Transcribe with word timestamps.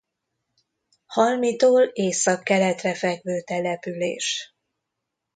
Halmitól 1.05 1.81
északkeletre 1.83 2.95
fekvő 2.95 3.41
település. 3.41 4.55